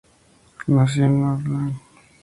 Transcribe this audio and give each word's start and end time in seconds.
Nació 0.65 1.05
en 1.05 1.21
Örnsköldsvik. 1.23 1.75